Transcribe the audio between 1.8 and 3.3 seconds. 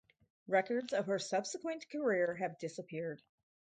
career have disappeared.